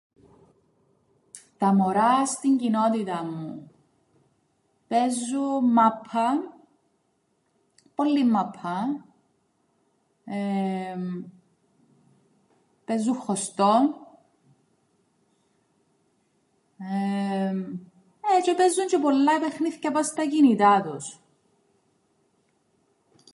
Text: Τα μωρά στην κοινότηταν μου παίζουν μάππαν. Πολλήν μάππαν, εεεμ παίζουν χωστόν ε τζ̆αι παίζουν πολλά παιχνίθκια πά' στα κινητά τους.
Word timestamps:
Τα 1.57 1.73
μωρά 1.73 2.25
στην 2.25 2.57
κοινότηταν 2.57 3.33
μου 3.35 3.71
παίζουν 4.87 5.71
μάππαν. 5.73 6.53
Πολλήν 7.95 8.29
μάππαν, 8.29 9.05
εεεμ 10.23 11.23
παίζουν 12.85 13.15
χωστόν 13.15 13.83
ε 16.77 17.51
τζ̆αι 18.41 18.55
παίζουν 18.57 19.01
πολλά 19.01 19.39
παιχνίθκια 19.39 19.91
πά' 19.91 20.03
στα 20.03 20.25
κινητά 20.25 20.81
τους. 20.81 21.05